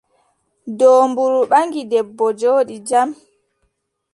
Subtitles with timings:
[0.77, 3.09] Doombru ɓaŋgi debbo, jooɗi jam.